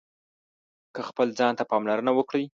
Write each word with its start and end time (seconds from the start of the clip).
که 0.95 1.01
خپل 1.09 1.27
ځان 1.39 1.53
ته 1.59 1.63
پاملرنه 1.71 2.11
وکړئ 2.15 2.45